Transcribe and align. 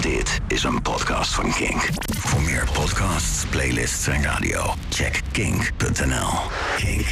Dit 0.00 0.40
is 0.48 0.62
een 0.62 0.82
podcast 0.82 1.34
van 1.34 1.52
Kink. 1.52 1.88
Voor 2.18 2.42
meer 2.42 2.68
podcasts, 2.72 3.44
playlists 3.50 4.06
en 4.06 4.22
radio, 4.22 4.74
check 4.88 5.20
kink.nl. 5.32 6.28
Kink. 6.76 7.06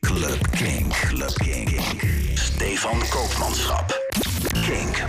Club 0.00 0.50
Kink. 0.50 0.92
Club 0.92 1.34
Kink. 1.34 1.80
Stefan 2.34 3.02
Koopmanschap. 3.08 4.13
Kink. 4.52 5.04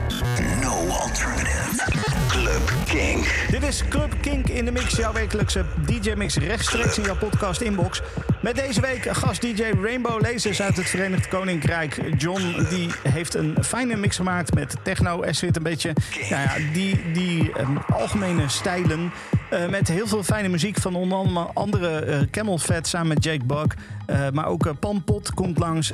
No 0.61 0.87
alternative. 0.87 2.05
Club 2.27 2.73
Kink. 2.85 3.47
Dit 3.49 3.63
is 3.63 3.83
Club 3.89 4.13
Kink 4.21 4.49
in 4.49 4.65
de 4.65 4.71
Mix, 4.71 4.95
jouw 4.95 5.13
wekelijkse 5.13 5.65
DJ-mix 5.85 6.35
rechtstreeks 6.37 6.97
in 6.97 7.03
jouw 7.03 7.15
podcast 7.15 7.61
inbox. 7.61 8.01
Met 8.41 8.55
deze 8.55 8.81
week 8.81 9.07
gast-DJ 9.11 9.63
Rainbow 9.81 10.21
Lasers 10.21 10.61
uit 10.61 10.77
het 10.77 10.89
Verenigd 10.89 11.27
Koninkrijk. 11.27 12.01
John 12.17 12.65
die 12.69 12.89
heeft 13.03 13.33
een 13.33 13.55
fijne 13.63 13.95
mix 13.95 14.15
gemaakt 14.15 14.53
met 14.53 14.75
techno, 14.83 15.23
acid, 15.23 15.55
een 15.55 15.63
beetje 15.63 15.93
nou 16.29 16.41
ja, 16.41 16.53
die, 16.73 17.11
die 17.11 17.59
um, 17.59 17.77
algemene 17.77 18.49
stijlen. 18.49 19.11
Uh, 19.53 19.69
met 19.69 19.87
heel 19.87 20.07
veel 20.07 20.23
fijne 20.23 20.47
muziek 20.47 20.79
van 20.79 20.95
onder 20.95 21.17
andere 21.53 22.05
uh, 22.05 22.19
Camel 22.31 22.57
Fat 22.57 22.87
samen 22.87 23.07
met 23.07 23.23
Jake 23.23 23.45
Bug. 23.45 23.67
Uh, 24.07 24.29
maar 24.29 24.45
ook 24.45 24.79
Pampot 24.79 25.33
komt 25.33 25.57
langs, 25.57 25.91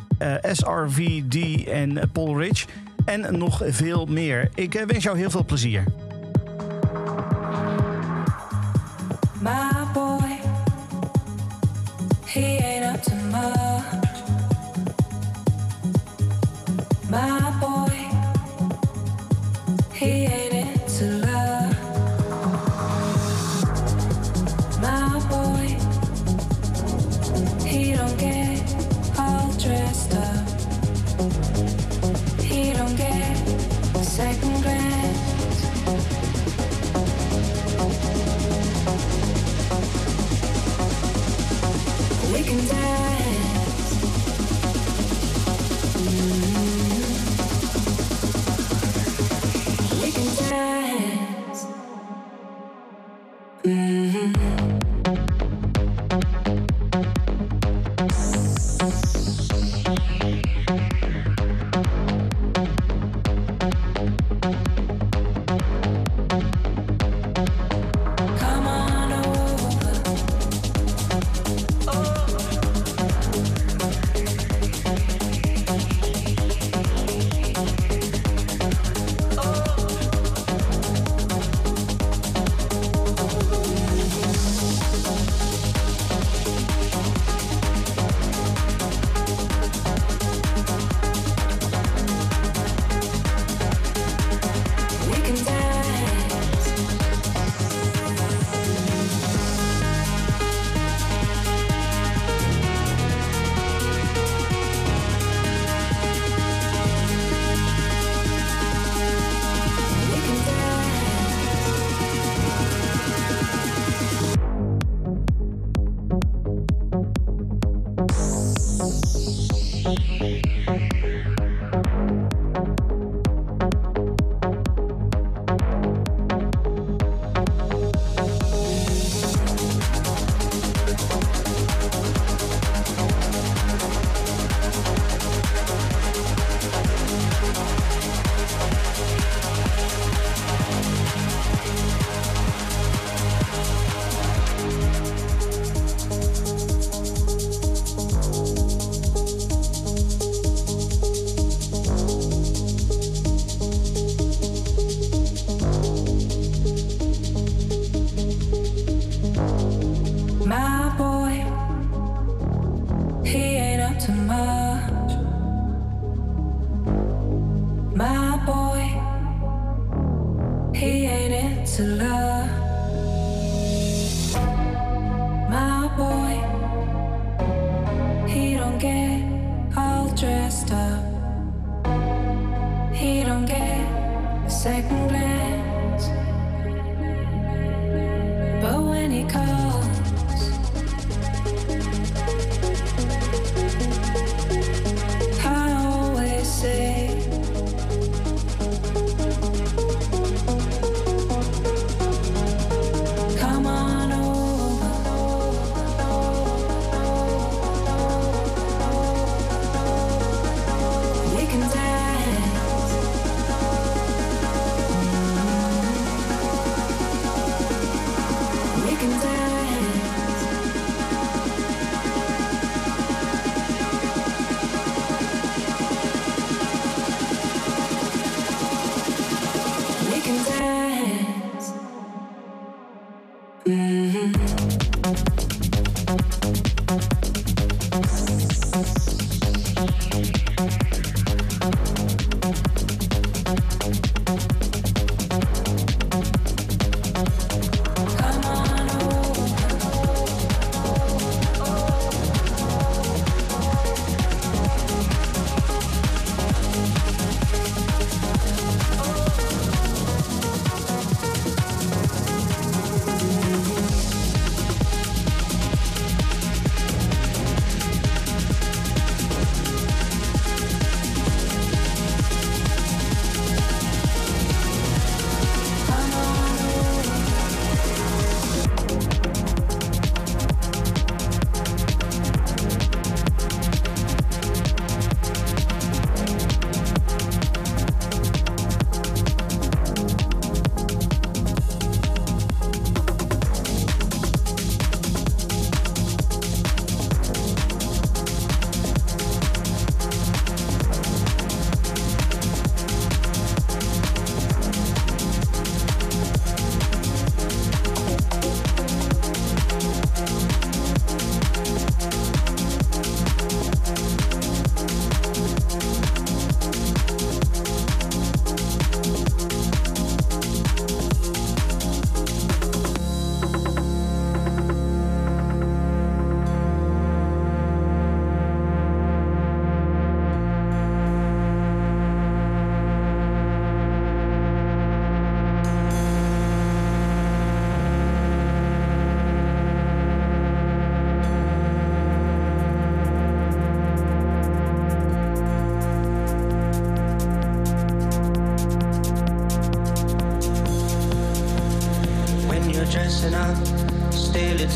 SRVD 0.51 1.67
en 1.67 2.09
Paul 2.13 2.39
Rich. 2.39 2.65
En 3.05 3.37
nog 3.37 3.61
veel 3.65 4.05
meer. 4.05 4.49
Ik 4.55 4.83
wens 4.87 5.03
jou 5.03 5.17
heel 5.17 5.29
veel 5.29 5.45
plezier. 5.45 5.83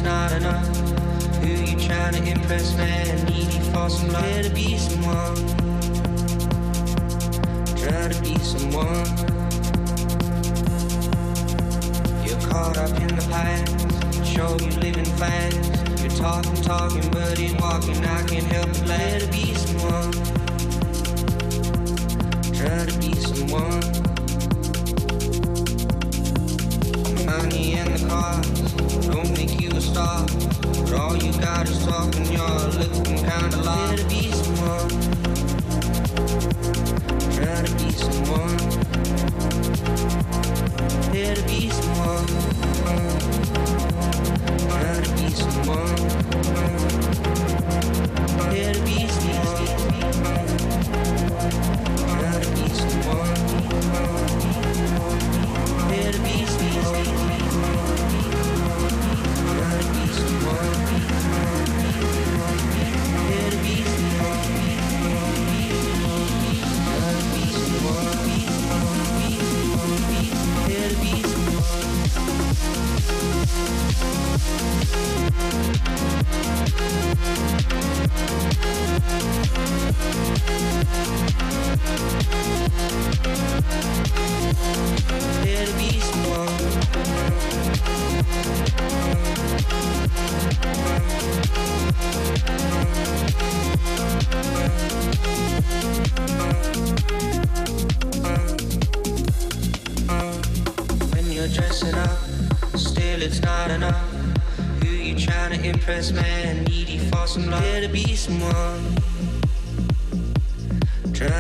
Not 0.06 0.32
enough. 0.34 0.68
Who 1.42 1.48
you 1.48 1.80
trying 1.80 2.14
to 2.14 2.32
impress, 2.32 2.78
man? 2.78 3.26
Needy 3.26 3.60
for 3.72 3.90
some 3.90 4.12
love. 4.12 4.24
Try 4.24 4.42
to 4.44 4.50
be 4.52 4.78
someone. 4.78 5.36
Try 7.76 8.08
to 8.10 8.22
be 8.22 8.38
someone. 8.38 9.08
You're 12.24 12.42
caught 12.52 12.78
up 12.78 13.02
in 13.02 13.16
the 13.16 13.26
past. 13.32 14.26
Show 14.26 14.52
you 14.64 14.72
living 14.80 15.12
fast. 15.18 15.58
You're 16.02 16.12
talking, 16.12 16.62
talking, 16.62 17.10
but 17.10 17.40
ain't 17.40 17.60
walking. 17.60 18.06
I 18.06 18.24
can't 18.28 18.46
help 18.46 18.68
but 18.68 18.88
let 18.88 19.24
it 19.24 19.32
be 19.32 19.56
someone. 19.56 20.12
Try 22.54 22.86
to 22.86 23.00
be 23.00 23.14
someone. 23.16 23.95
But 30.06 30.94
all 30.94 31.18
you 31.18 31.32
got 31.42 31.68
is 31.68 31.84
talking, 31.84 32.26
you're 32.32 32.70
looking 32.78 33.18
kinda 33.26 33.58
lost. 33.64 33.98
To 33.98 34.06
be 34.08 34.32
someone. 34.32 34.90
To 37.32 37.74
be 37.74 37.90
someone. 37.92 38.58
To 41.12 41.42
be 41.48 41.70
someone. 41.72 42.28
Try 44.70 45.02
to 45.02 45.10
be 45.18 45.30
someone. 45.32 46.25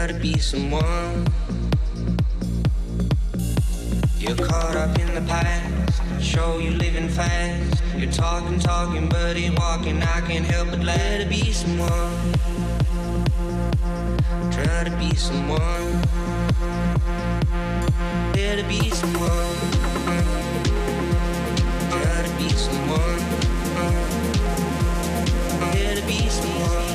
Try 0.05 0.13
to 0.13 0.19
be 0.19 0.37
someone. 0.37 1.25
You're 4.19 4.35
caught 4.35 4.75
up 4.75 4.99
in 4.99 5.15
the 5.15 5.23
past. 5.27 6.23
Show 6.23 6.59
you 6.59 6.69
living 6.73 7.09
fast. 7.09 7.81
You're 7.97 8.11
talking, 8.11 8.59
talking, 8.59 9.09
but 9.09 9.35
ain't 9.35 9.57
walking. 9.57 10.03
I 10.03 10.21
can't 10.21 10.45
help 10.45 10.69
but 10.69 10.83
let 10.83 11.21
it 11.21 11.27
be 11.29 11.51
someone. 11.51 12.33
Try 14.51 14.83
to 14.83 14.95
be 14.99 15.15
someone. 15.15 16.03
Try 18.33 18.57
to 18.57 18.65
be 18.69 18.91
someone. 18.91 19.55
Try 21.89 22.21
to 22.27 22.31
be 22.37 22.49
someone. 22.49 23.21
Try 25.57 25.95
to 25.95 26.05
be 26.05 26.29
someone. 26.29 26.94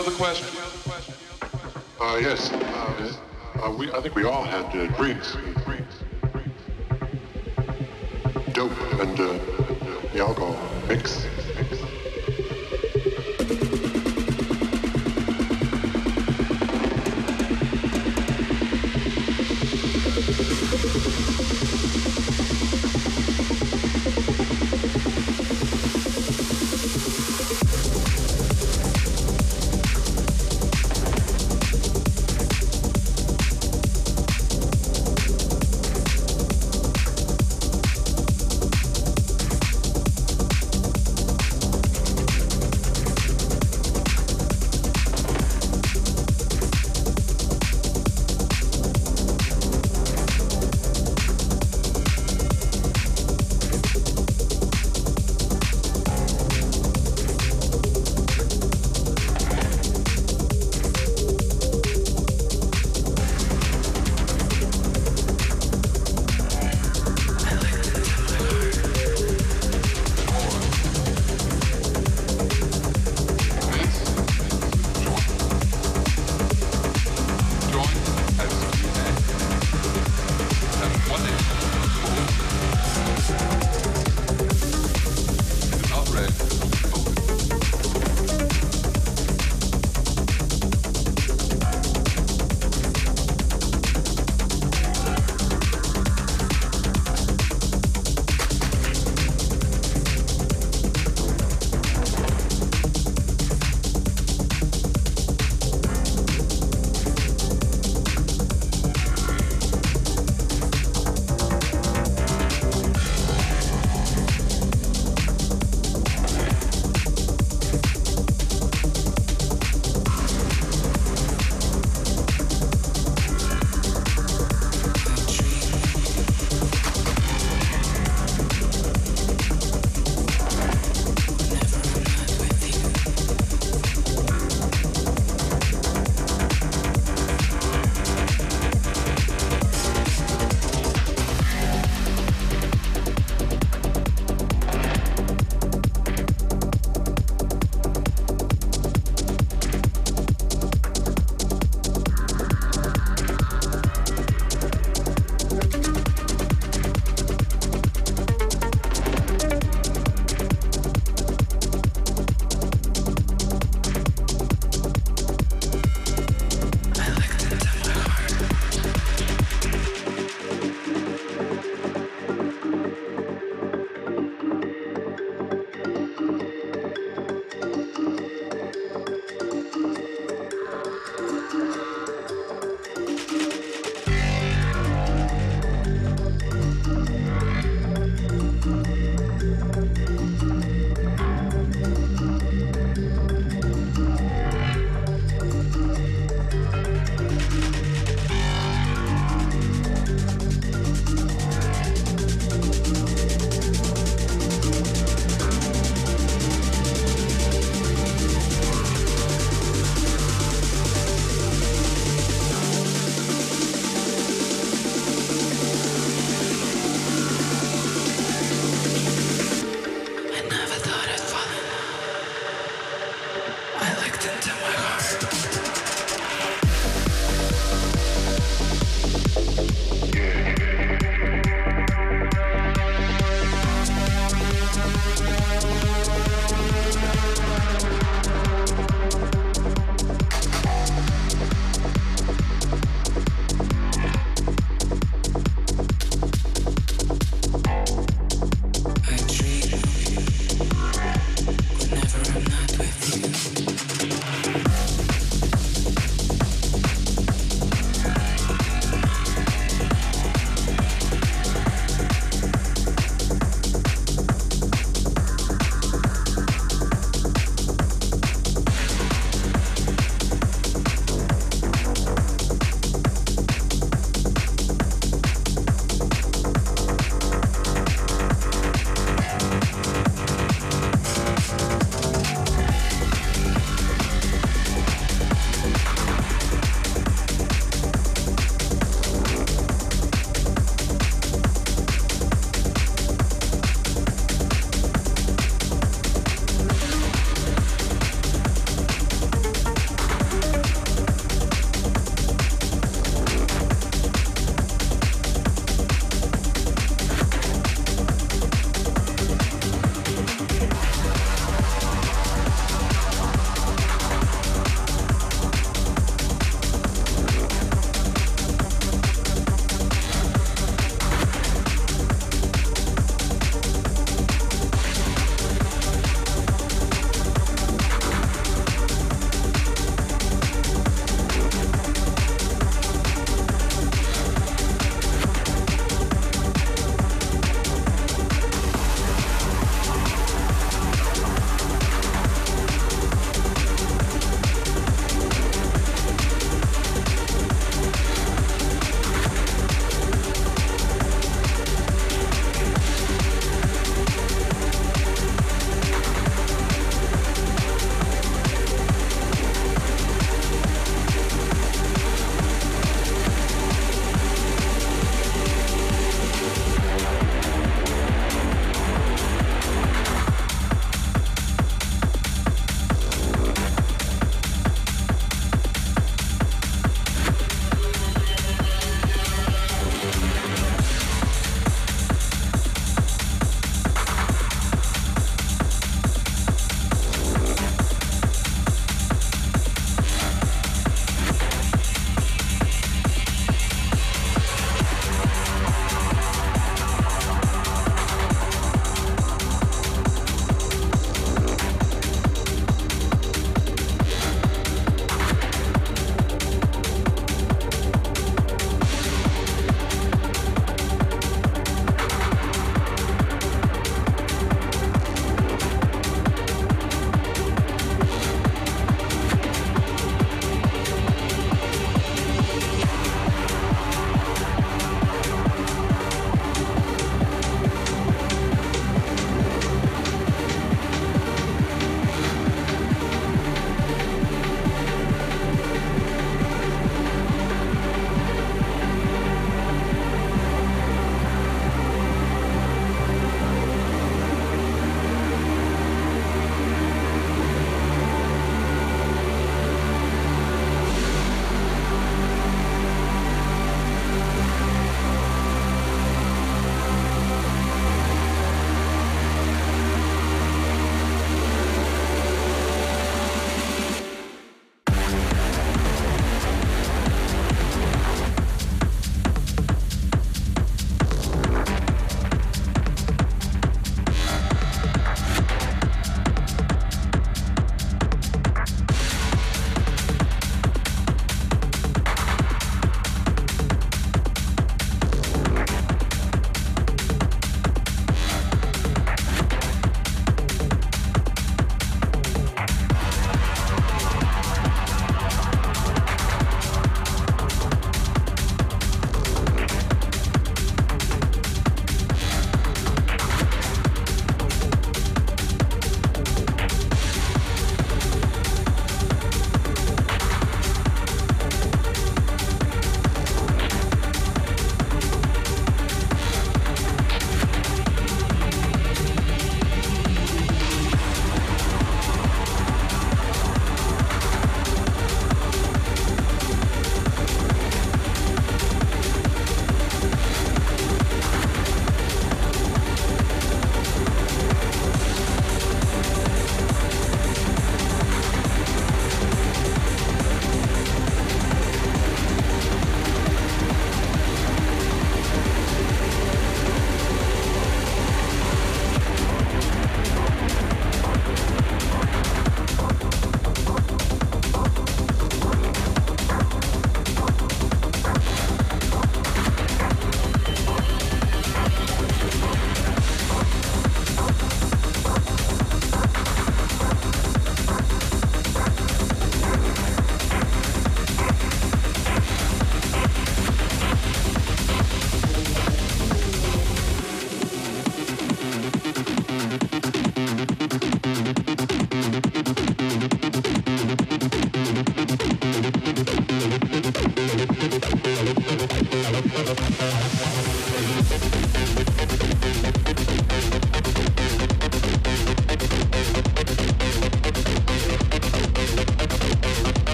Other 0.00 0.10
questions? 0.12 0.56
Uh, 2.00 2.16
yes. 2.22 2.50
Uh, 2.50 3.12
uh, 3.62 3.70
we, 3.70 3.92
I 3.92 4.00
think 4.00 4.14
we 4.14 4.24
all 4.24 4.42
had 4.42 4.64
uh, 4.74 4.86
drinks. 4.96 5.36
Dope 8.52 8.72
and 9.00 9.20
uh, 9.20 9.38
the 10.14 10.20
alcohol 10.20 10.58
mix. 10.88 11.26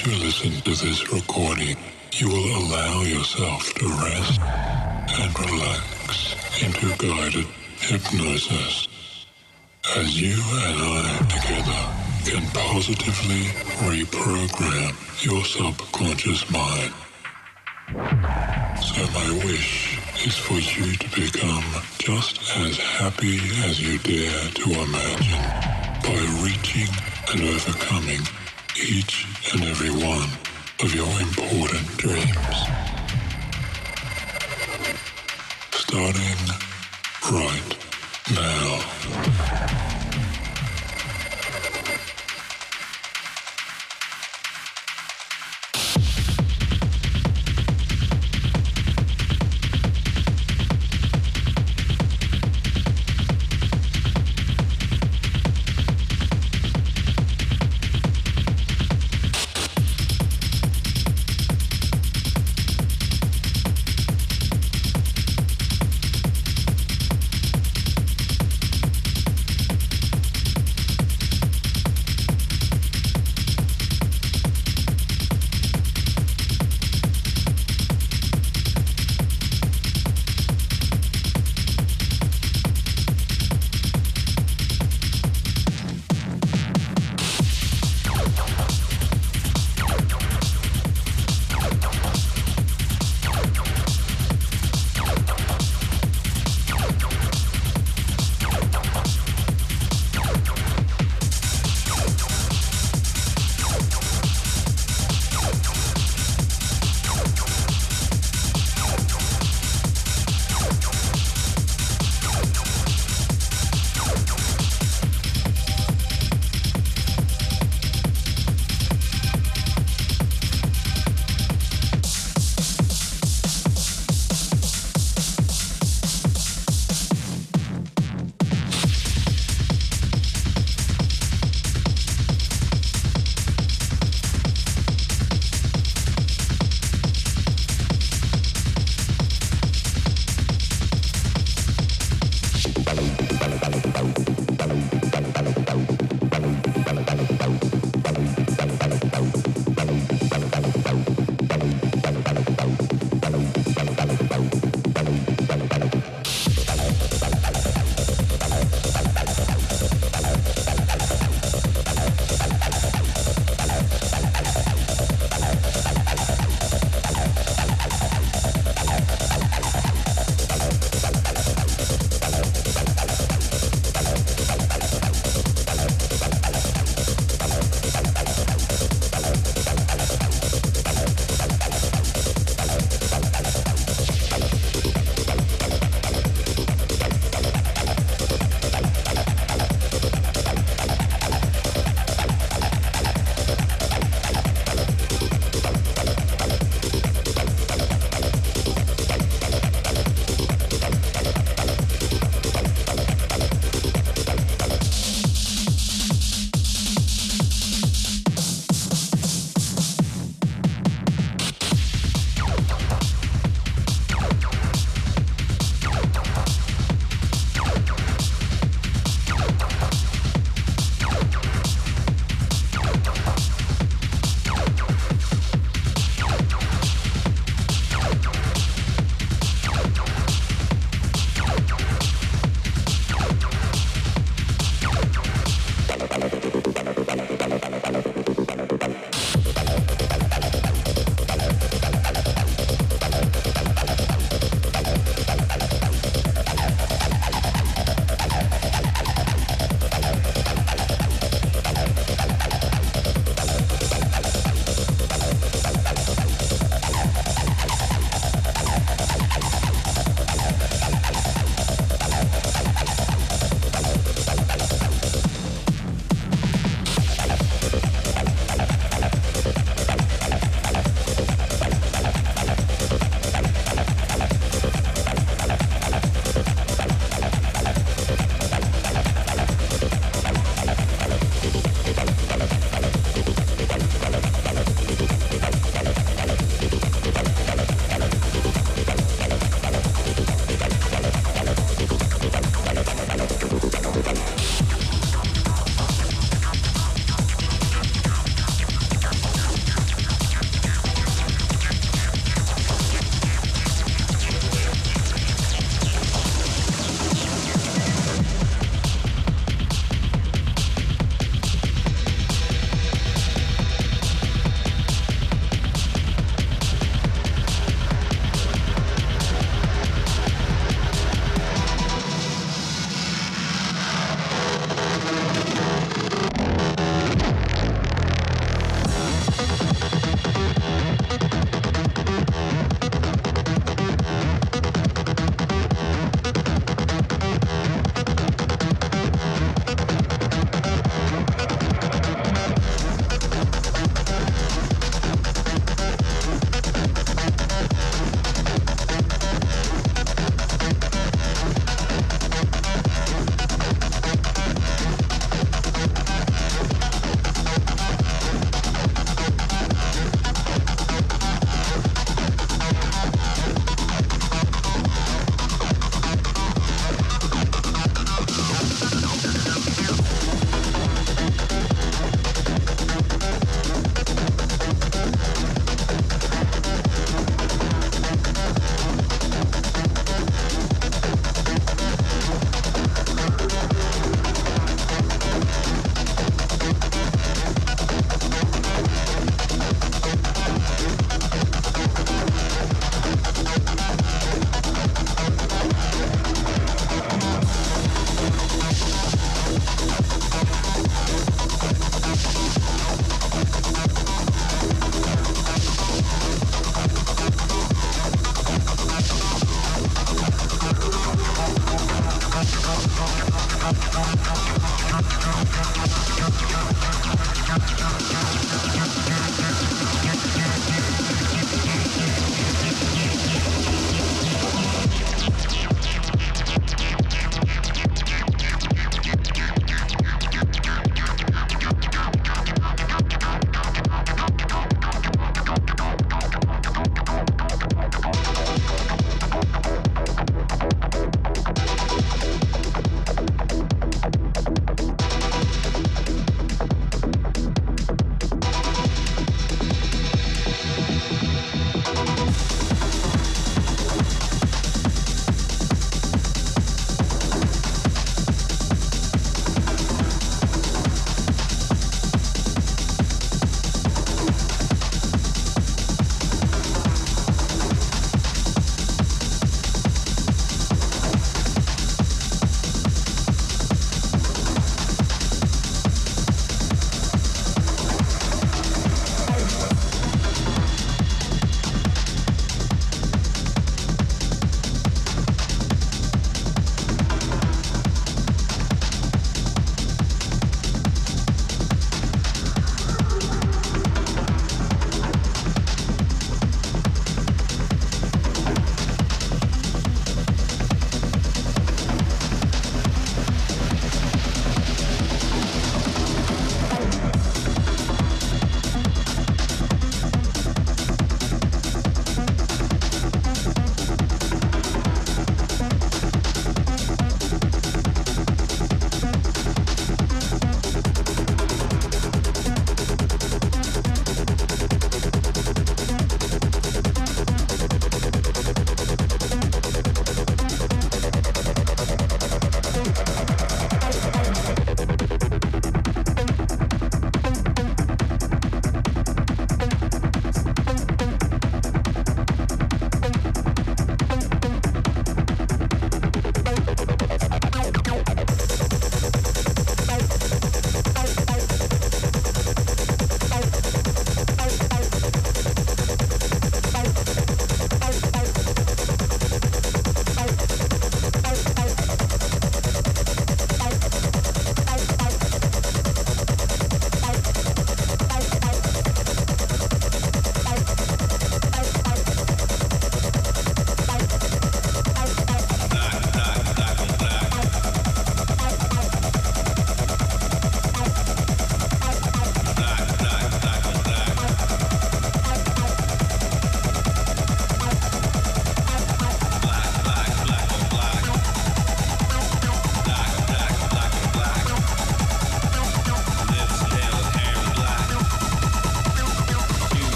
As 0.00 0.06
you 0.06 0.24
listen 0.24 0.50
to 0.62 0.70
this 0.70 1.12
recording, 1.12 1.76
you 2.12 2.28
will 2.28 2.56
allow 2.56 3.02
yourself 3.02 3.72
to 3.74 3.86
rest 3.86 4.40
and 4.40 5.38
relax 5.40 6.36
into 6.62 6.88
guided 6.96 7.46
hypnosis. 7.78 8.88
As 9.96 10.20
you 10.20 10.36
and 10.36 10.78
I 10.80 11.18
together 11.28 12.30
can 12.30 12.46
positively 12.52 13.44
reprogram 13.88 15.24
your 15.24 15.44
subconscious 15.44 16.50
mind. 16.50 16.94
So 18.80 19.02
my 19.12 19.44
wish 19.44 19.98
is 20.24 20.36
for 20.36 20.54
you 20.54 20.96
to 20.96 21.20
become 21.20 21.64
just 21.98 22.40
as 22.58 22.78
happy 22.78 23.38
as 23.64 23.80
you 23.80 23.98
dare 23.98 24.50
to 24.50 24.70
imagine 24.70 25.44
by 26.02 26.42
reaching 26.42 26.88
and 27.32 27.42
overcoming 27.42 28.20
each 28.88 29.26
and 29.52 29.62
every 29.64 29.90
one 29.90 30.28
of 30.82 30.94
your 30.94 31.08
important 31.20 31.86
dreams. 31.98 32.56
Starting 35.72 36.40
right 37.30 37.76
now. 38.34 39.99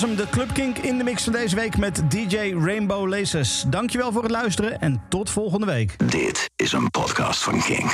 Was 0.00 0.08
hem, 0.08 0.16
de 0.16 0.28
Club 0.30 0.52
Kink 0.52 0.78
in 0.78 0.98
de 0.98 1.04
mix 1.04 1.22
van 1.24 1.32
deze 1.32 1.56
week 1.56 1.76
met 1.78 2.10
DJ 2.10 2.36
Rainbow 2.36 3.08
Laces. 3.08 3.64
Dankjewel 3.68 4.12
voor 4.12 4.22
het 4.22 4.30
luisteren 4.30 4.80
en 4.80 5.02
tot 5.08 5.30
volgende 5.30 5.66
week. 5.66 6.10
Dit 6.10 6.50
is 6.56 6.72
een 6.72 6.90
podcast 6.90 7.42
van 7.42 7.62
Kink. 7.62 7.92